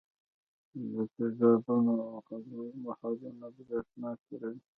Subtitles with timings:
[0.91, 4.59] د تیزابونو او القلیو محلولونه برېښنا تیروي.